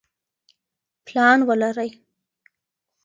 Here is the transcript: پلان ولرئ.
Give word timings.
پلان 1.05 1.39
ولرئ. 1.47 1.89